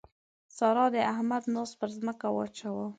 سارا 0.57 0.85
د 0.95 0.97
احمد 1.13 1.43
ناز 1.53 1.71
پر 1.79 1.89
ځمکه 1.97 2.27
واچاوو. 2.31 2.85